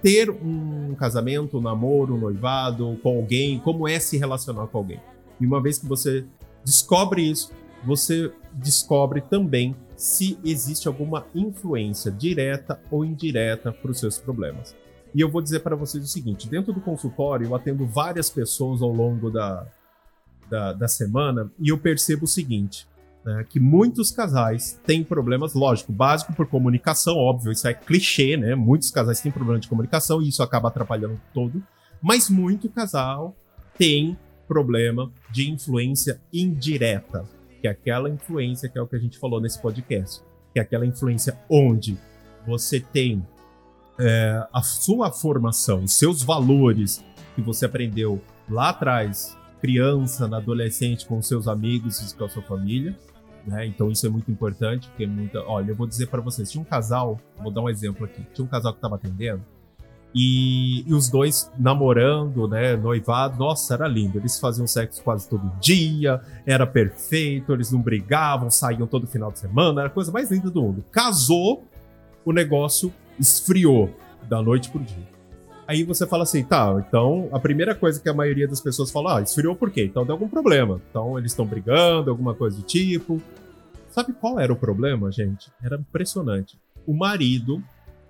[0.02, 5.00] ter um casamento, um namoro, um noivado com alguém, como é se relacionar com alguém.
[5.40, 6.26] E uma vez que você
[6.66, 7.52] descobre isso,
[7.86, 14.76] você descobre também se existe alguma influência direta ou indireta para os seus problemas.
[15.14, 18.82] E eu vou dizer para vocês o seguinte: dentro do consultório, eu atendo várias pessoas
[18.82, 19.66] ao longo da,
[20.50, 22.86] da, da semana e eu percebo o seguinte:
[23.24, 28.56] né, que muitos casais têm problemas, lógico, básico por comunicação, óbvio, isso é clichê, né?
[28.56, 31.64] Muitos casais têm problema de comunicação e isso acaba atrapalhando todo,
[32.02, 33.36] mas muito casal
[33.78, 37.26] tem problema de influência indireta,
[37.62, 40.24] que é aquela influência que é o que a gente falou nesse podcast.
[40.54, 41.98] que é aquela influência onde
[42.48, 43.28] você tem
[44.00, 47.04] é, a sua formação, os seus valores
[47.36, 52.42] que você aprendeu lá atrás, criança, na adolescente, com seus amigos e com a sua
[52.42, 52.98] família.
[53.46, 53.66] Né?
[53.66, 55.42] Então isso é muito importante, porque muita.
[55.42, 58.46] Olha, eu vou dizer para vocês, tinha um casal, vou dar um exemplo aqui, tinha
[58.46, 59.44] um casal que estava atendendo
[60.18, 64.18] e, e, os dois namorando, né, noivado, nossa, era lindo.
[64.18, 69.40] Eles faziam sexo quase todo dia, era perfeito, eles não brigavam, saíam todo final de
[69.40, 70.86] semana, era a coisa mais linda do mundo.
[70.90, 71.66] Casou,
[72.24, 73.94] o negócio esfriou
[74.30, 75.16] da noite pro dia.
[75.68, 79.18] Aí você fala assim, tá, então a primeira coisa que a maioria das pessoas fala,
[79.18, 79.84] ah, esfriou por quê?
[79.84, 80.80] Então deu algum problema.
[80.90, 83.22] Então eles estão brigando, alguma coisa do tipo.
[83.90, 85.52] Sabe qual era o problema, gente?
[85.62, 86.58] Era impressionante.
[86.86, 87.62] O marido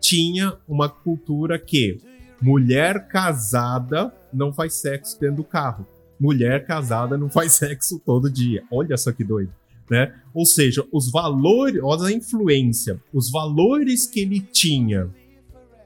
[0.06, 2.00] tinha uma cultura que
[2.40, 5.88] mulher casada não faz sexo dentro do carro.
[6.20, 8.64] Mulher casada não faz sexo todo dia.
[8.72, 9.52] Olha só que doido.
[9.90, 10.14] Né?
[10.32, 15.10] Ou seja, os valores, olha a influência, os valores que ele tinha,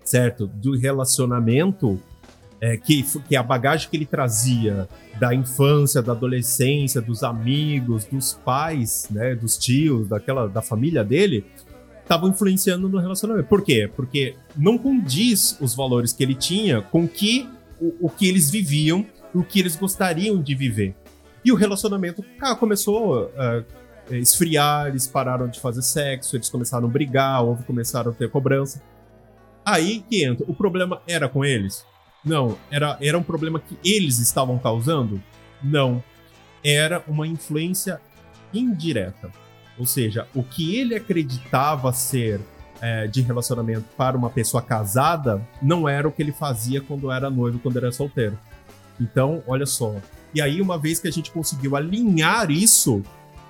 [0.03, 0.47] certo?
[0.47, 1.99] Do relacionamento,
[2.61, 8.33] é, que, que a bagagem que ele trazia da infância, da adolescência, dos amigos, dos
[8.33, 9.35] pais, né?
[9.35, 11.45] Dos tios, daquela, da família dele,
[12.09, 13.47] estavam influenciando no relacionamento.
[13.47, 13.89] Por quê?
[13.95, 17.47] Porque não condiz os valores que ele tinha com que
[17.79, 20.95] o, o que eles viviam, o que eles gostariam de viver.
[21.45, 26.87] E o relacionamento ah, começou a uh, esfriar, eles pararam de fazer sexo, eles começaram
[26.87, 28.81] a brigar, ou começaram a ter cobrança.
[29.63, 30.43] Aí que entra.
[30.49, 31.85] O problema era com eles?
[32.25, 32.57] Não.
[32.71, 35.21] Era, era um problema que eles estavam causando?
[35.61, 36.03] Não.
[36.63, 38.01] Era uma influência
[38.51, 39.31] indireta.
[39.79, 42.41] Ou seja, o que ele acreditava ser
[42.81, 47.29] é, de relacionamento para uma pessoa casada não era o que ele fazia quando era
[47.29, 48.37] noivo, quando era solteiro.
[48.99, 49.95] Então, olha só.
[50.33, 53.01] E aí, uma vez que a gente conseguiu alinhar isso,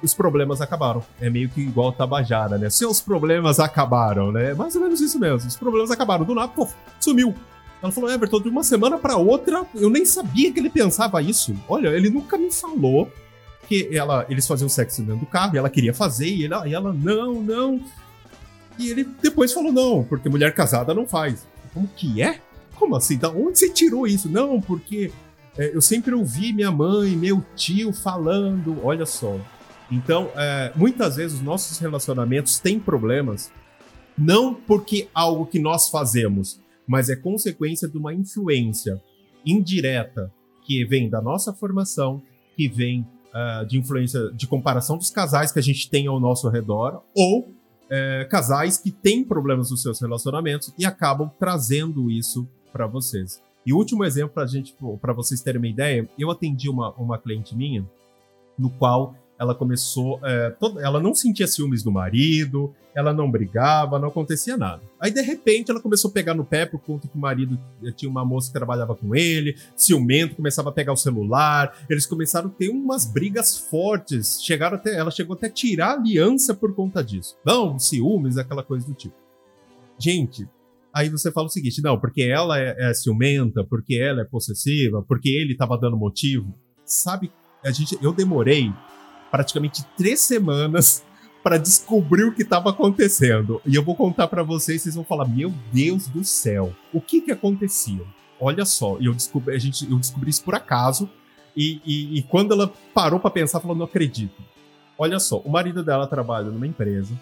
[0.02, 1.04] os problemas acabaram.
[1.20, 2.70] É meio que igual Tabajara, né?
[2.70, 4.54] Seus problemas acabaram, né?
[4.54, 5.48] Mais ou menos isso mesmo.
[5.48, 6.24] Os problemas acabaram.
[6.24, 6.68] Do nada, pô,
[7.00, 7.34] sumiu.
[7.82, 11.56] Ela falou, Everton, de uma semana para outra, eu nem sabia que ele pensava isso.
[11.68, 13.12] Olha, ele nunca me falou
[13.69, 16.73] porque ela, eles faziam sexo dentro do carro e ela queria fazer, e, ela, e
[16.73, 17.79] ela, não, não.
[18.79, 21.45] E ele depois falou, não, porque mulher casada não faz.
[21.71, 22.41] Como que é?
[22.73, 23.15] Como assim?
[23.15, 24.27] Da onde você tirou isso?
[24.27, 25.12] Não, porque
[25.55, 29.39] é, eu sempre ouvi minha mãe, meu tio falando, olha só.
[29.91, 33.51] Então, é, muitas vezes os nossos relacionamentos têm problemas,
[34.17, 38.99] não porque algo que nós fazemos, mas é consequência de uma influência
[39.45, 40.34] indireta
[40.65, 42.19] que vem da nossa formação,
[42.55, 43.05] que vem
[43.39, 47.41] uh, de influência, de comparação dos casais que a gente tem ao nosso redor, ou
[47.41, 53.41] uh, casais que têm problemas nos seus relacionamentos e acabam trazendo isso para vocês.
[53.65, 57.56] E último exemplo para gente, para vocês terem uma ideia, eu atendi uma, uma cliente
[57.56, 57.86] minha,
[58.58, 60.19] no qual ela começou.
[60.21, 64.82] É, toda, ela não sentia ciúmes do marido, ela não brigava, não acontecia nada.
[64.99, 67.91] Aí, de repente, ela começou a pegar no pé por conta que o marido eh,
[67.91, 72.49] tinha uma moça que trabalhava com ele, ciumento, começava a pegar o celular, eles começaram
[72.49, 74.43] a ter umas brigas fortes.
[74.43, 74.97] Chegaram até.
[74.97, 77.38] Ela chegou até a tirar a aliança por conta disso.
[77.45, 79.15] Não, ciúmes, aquela coisa do tipo.
[79.97, 80.47] Gente,
[80.93, 85.02] aí você fala o seguinte: não, porque ela é, é ciumenta, porque ela é possessiva,
[85.08, 86.54] porque ele estava dando motivo.
[86.84, 87.32] Sabe,
[87.63, 88.73] a gente, eu demorei
[89.32, 91.04] praticamente três semanas
[91.44, 93.62] para descobrir o que estava acontecendo.
[93.65, 97.22] E eu vou contar para vocês, vocês vão falar: Meu Deus do céu, o que
[97.22, 98.04] que acontecia?
[98.39, 101.10] Olha só, eu descobri, a gente, eu descobri isso por acaso.
[101.56, 104.42] E, e, e quando ela parou para pensar, falou: Não acredito.
[104.98, 107.13] Olha só, o marido dela trabalha numa empresa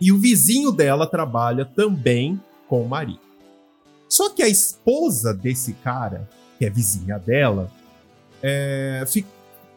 [0.00, 3.20] e o vizinho dela trabalha também com o marido.
[4.08, 6.28] Só que a esposa desse cara,
[6.58, 7.70] que é vizinha dela,
[8.42, 9.04] é,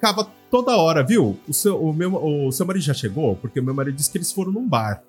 [0.05, 1.39] ficava toda hora, viu?
[1.47, 3.35] O seu, o, meu, o seu marido já chegou?
[3.35, 5.01] Porque o meu marido disse que eles foram num bar.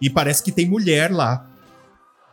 [0.00, 1.46] E parece que tem mulher lá.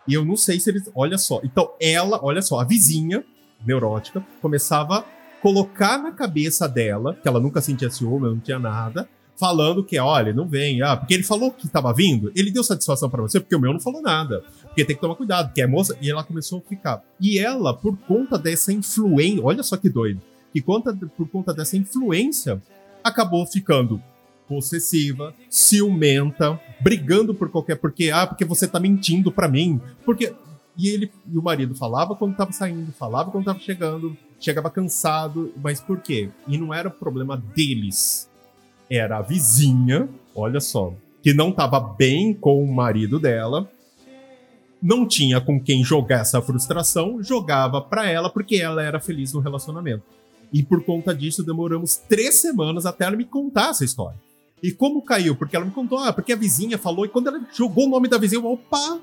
[0.08, 0.89] E eu não sei se eles.
[0.95, 1.41] Olha só.
[1.43, 3.23] Então, ela, olha só, a vizinha
[3.65, 5.04] neurótica começava a
[5.41, 10.34] colocar na cabeça dela, que ela nunca sentia ciúme, não tinha nada, falando que, olha,
[10.34, 10.82] não vem.
[10.82, 13.73] Ah, porque ele falou que estava vindo, ele deu satisfação para você, porque o meu
[13.73, 14.43] não falou nada.
[14.63, 15.97] Porque tem que tomar cuidado, porque é moça.
[16.01, 17.04] E ela começou a ficar.
[17.19, 21.78] E ela, por conta dessa influência, olha só que doido que conta, por conta dessa
[21.78, 22.62] influência
[23.04, 24.02] acabou ficando
[24.48, 30.34] possessiva, ciumenta, brigando por qualquer porque ah, porque você tá mentindo para mim, porque
[30.78, 35.54] e ele e o marido falava quando tava saindo, falava quando tava chegando, chegava cansado,
[35.62, 36.30] mas por quê?
[36.48, 38.30] E não era o problema deles.
[38.90, 43.72] Era a vizinha, olha só, que não tava bem com o marido dela,
[44.82, 49.40] não tinha com quem jogar essa frustração, jogava para ela porque ela era feliz no
[49.40, 50.04] relacionamento.
[50.52, 54.20] E por conta disso, demoramos três semanas até ela me contar essa história.
[54.62, 55.36] E como caiu?
[55.36, 58.08] Porque ela me contou, ah, porque a vizinha falou, e quando ela jogou o nome
[58.08, 59.00] da vizinha, eu, opa!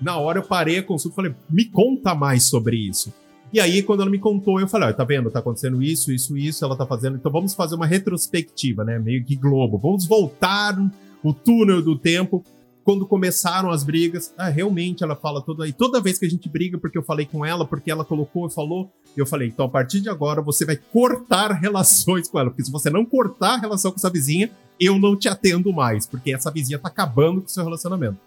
[0.00, 3.12] Na hora eu parei a consulta e falei, me conta mais sobre isso.
[3.52, 6.36] E aí, quando ela me contou, eu falei, ó, tá vendo, tá acontecendo isso, isso,
[6.36, 8.98] isso, ela tá fazendo, então vamos fazer uma retrospectiva, né?
[8.98, 9.76] Meio que Globo.
[9.76, 10.78] Vamos voltar
[11.22, 12.44] o túnel do tempo
[12.84, 15.72] quando começaram as brigas, ah, realmente ela fala toda aí.
[15.72, 18.50] Toda vez que a gente briga, porque eu falei com ela, porque ela colocou e
[18.50, 22.64] falou, eu falei, então a partir de agora você vai cortar relações com ela, porque
[22.64, 26.32] se você não cortar a relação com essa vizinha, eu não te atendo mais, porque
[26.32, 28.18] essa vizinha tá acabando com o seu relacionamento.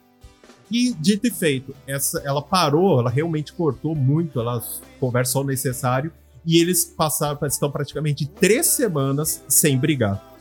[0.70, 4.63] E dito e feito, essa, ela parou, ela realmente cortou muito, ela
[5.00, 6.12] conversou o necessário,
[6.46, 10.34] e eles passaram, estão praticamente três semanas sem brigar.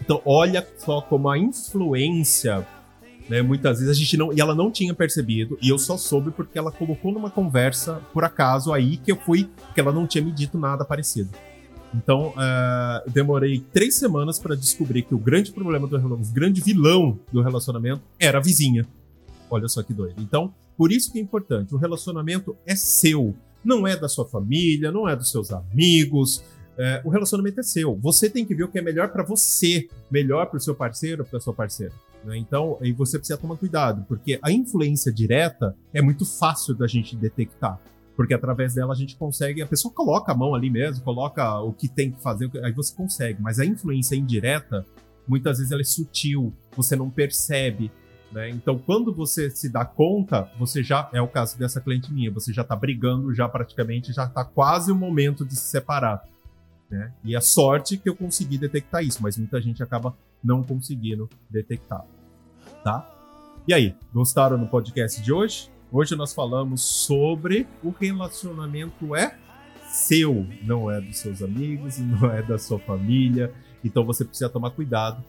[0.00, 2.66] Então, olha só como a influência
[3.30, 3.40] né?
[3.42, 4.32] Muitas vezes a gente não.
[4.32, 8.24] E ela não tinha percebido, e eu só soube porque ela colocou numa conversa, por
[8.24, 11.30] acaso, aí que eu fui, porque ela não tinha me dito nada parecido.
[11.94, 16.60] Então, uh, demorei três semanas para descobrir que o grande problema do relacionamento, o grande
[16.60, 18.84] vilão do relacionamento era a vizinha.
[19.48, 20.16] Olha só que doido.
[20.18, 24.90] Então, por isso que é importante, o relacionamento é seu, não é da sua família,
[24.90, 26.42] não é dos seus amigos.
[26.78, 27.96] É, o relacionamento é seu.
[27.96, 31.24] Você tem que ver o que é melhor para você, melhor para o seu parceiro,
[31.24, 31.92] para sua parceira.
[32.24, 32.38] Né?
[32.38, 37.16] Então, aí você precisa tomar cuidado, porque a influência direta é muito fácil da gente
[37.16, 37.80] detectar.
[38.16, 41.72] Porque através dela a gente consegue, a pessoa coloca a mão ali mesmo, coloca o
[41.72, 43.40] que tem que fazer, aí você consegue.
[43.40, 44.84] Mas a influência indireta,
[45.26, 47.90] muitas vezes ela é sutil, você não percebe.
[48.30, 48.50] Né?
[48.50, 52.52] Então, quando você se dá conta, você já é o caso dessa cliente minha, você
[52.52, 56.22] já tá brigando, já praticamente, já tá quase o momento de se separar.
[56.90, 57.12] Né?
[57.24, 62.04] E a sorte que eu consegui detectar isso, mas muita gente acaba não conseguindo detectar.
[62.82, 63.08] Tá?
[63.66, 65.70] E aí, gostaram do podcast de hoje?
[65.92, 69.36] Hoje nós falamos sobre o relacionamento é
[69.88, 73.52] seu, não é dos seus amigos, não é da sua família.
[73.84, 75.22] Então você precisa tomar cuidado.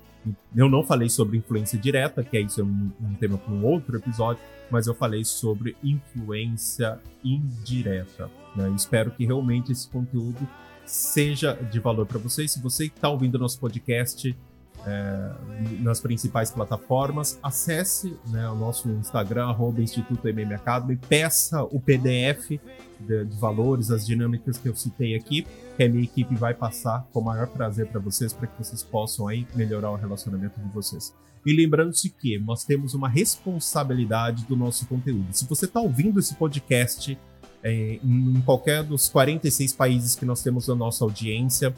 [0.55, 3.65] Eu não falei sobre influência direta, que é isso é um, um tema para um
[3.65, 8.29] outro episódio, mas eu falei sobre influência indireta.
[8.55, 8.71] Né?
[8.75, 10.47] Espero que realmente esse conteúdo
[10.85, 12.51] seja de valor para vocês.
[12.51, 14.37] Se você está ouvindo nosso podcast
[14.85, 15.31] é,
[15.79, 22.59] nas principais plataformas, acesse né, o nosso Instagram, arroba Instituto MM Academy, peça o PDF
[22.99, 25.45] de, de, valores, as dinâmicas que eu citei aqui,
[25.77, 28.83] que a minha equipe vai passar com o maior prazer para vocês, para que vocês
[28.83, 31.13] possam aí melhorar o relacionamento de vocês.
[31.45, 35.27] E lembrando-se que nós temos uma responsabilidade do nosso conteúdo.
[35.31, 37.17] Se você está ouvindo esse podcast
[37.63, 41.73] é, em qualquer dos 46 países que nós temos na nossa audiência,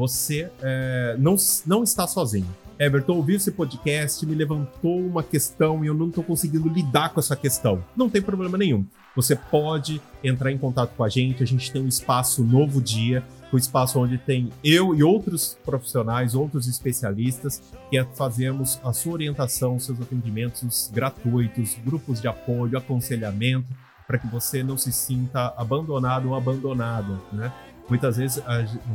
[0.00, 1.36] você é, não,
[1.66, 2.48] não está sozinho.
[2.78, 7.20] Everton, ouviu esse podcast, me levantou uma questão e eu não estou conseguindo lidar com
[7.20, 7.84] essa questão.
[7.94, 8.86] Não tem problema nenhum.
[9.14, 13.22] Você pode entrar em contato com a gente, a gente tem um espaço Novo Dia,
[13.52, 17.60] um espaço onde tem eu e outros profissionais, outros especialistas,
[17.90, 23.68] que fazemos a sua orientação, seus atendimentos gratuitos, grupos de apoio, aconselhamento,
[24.06, 27.52] para que você não se sinta abandonado ou abandonada, né?
[27.90, 28.42] Muitas vezes,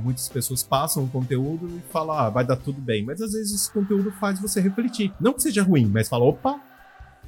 [0.02, 3.04] muitas pessoas passam um conteúdo e falam, ah, vai dar tudo bem.
[3.04, 5.14] Mas às vezes esse conteúdo faz você refletir.
[5.20, 6.60] Não que seja ruim, mas fala, opa,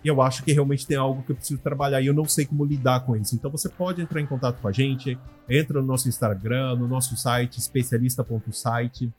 [0.04, 2.64] eu acho que realmente tem algo que eu preciso trabalhar e eu não sei como
[2.64, 3.36] lidar com isso.
[3.36, 7.18] Então você pode entrar em contato com a gente, entra no nosso Instagram, no nosso
[7.18, 9.12] site, especialista.site,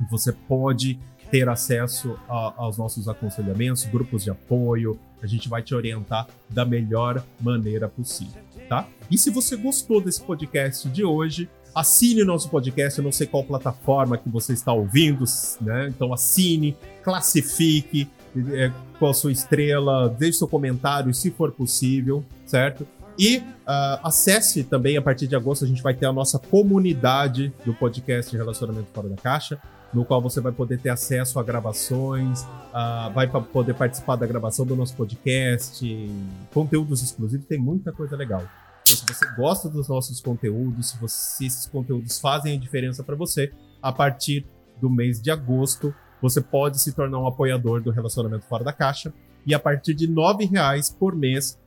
[0.00, 0.98] e você pode
[1.30, 4.98] ter acesso a, aos nossos aconselhamentos, grupos de apoio.
[5.22, 8.88] A gente vai te orientar da melhor maneira possível, tá?
[9.10, 12.98] E se você gostou desse podcast de hoje, assine o nosso podcast.
[12.98, 15.24] Eu não sei qual plataforma que você está ouvindo,
[15.60, 15.88] né?
[15.88, 18.08] Então assine, classifique
[18.52, 22.86] é, com a sua estrela, deixe seu comentário se for possível, certo?
[23.18, 27.52] E uh, acesse também, a partir de agosto, a gente vai ter a nossa comunidade
[27.64, 29.58] do podcast Relacionamento Fora da Caixa
[29.94, 34.66] no qual você vai poder ter acesso a gravações, uh, vai poder participar da gravação
[34.66, 36.10] do nosso podcast,
[36.52, 38.42] conteúdos exclusivos, tem muita coisa legal.
[38.86, 43.02] Então, se você gosta dos nossos conteúdos, se, você, se esses conteúdos fazem a diferença
[43.02, 44.46] para você, a partir
[44.80, 49.12] do mês de agosto, você pode se tornar um apoiador do Relacionamento Fora da Caixa.
[49.44, 51.58] E a partir de R$ reais por mês,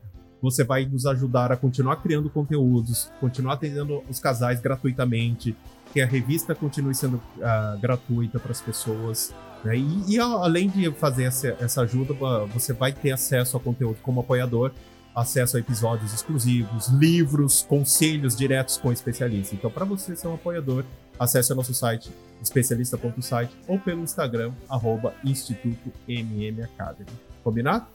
[0.41, 5.55] você vai nos ajudar a continuar criando conteúdos, continuar atendendo os casais gratuitamente,
[5.91, 9.33] que a revista continue sendo uh, gratuita para as pessoas.
[9.63, 9.77] Né?
[9.77, 12.13] E, e, além de fazer essa, essa ajuda,
[12.53, 14.71] você vai ter acesso a conteúdo como apoiador,
[15.19, 19.53] acesso a episódios exclusivos, livros, conselhos diretos com especialistas.
[19.53, 20.83] Então, para você ser um apoiador,
[21.19, 22.09] acesse o nosso site
[22.41, 27.09] especialista.site ou pelo Instagram, arroba Instituto MM Academy.
[27.43, 27.85] Combinado?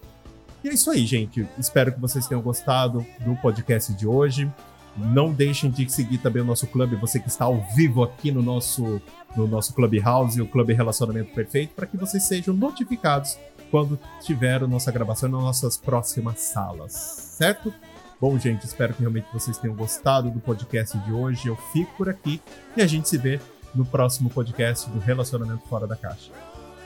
[0.62, 1.46] E é isso aí, gente.
[1.58, 4.50] Espero que vocês tenham gostado do podcast de hoje.
[4.96, 8.40] Não deixem de seguir também o nosso clube, você que está ao vivo aqui no
[8.40, 9.02] nosso,
[9.36, 13.36] no nosso Clubhouse, o Clube Relacionamento Perfeito, para que vocês sejam notificados
[13.74, 17.74] quando tiver a nossa gravação nas nossas próximas salas, certo?
[18.20, 21.48] Bom, gente, espero que realmente vocês tenham gostado do podcast de hoje.
[21.48, 22.40] Eu fico por aqui
[22.76, 23.40] e a gente se vê
[23.74, 26.30] no próximo podcast do Relacionamento Fora da Caixa.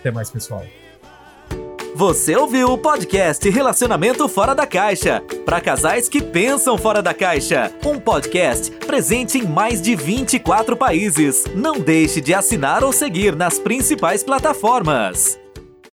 [0.01, 0.65] Até mais, pessoal.
[1.95, 7.71] Você ouviu o podcast Relacionamento Fora da Caixa para casais que pensam fora da caixa.
[7.85, 11.45] Um podcast presente em mais de 24 países.
[11.55, 15.39] Não deixe de assinar ou seguir nas principais plataformas.